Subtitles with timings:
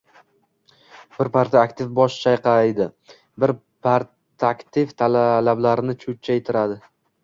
[1.17, 2.89] Bir partiya aktivi bosh chayqadi.
[3.45, 3.55] Bir
[3.91, 5.01] partaktiv
[5.49, 6.85] lablarini cho‘chchaytirdi.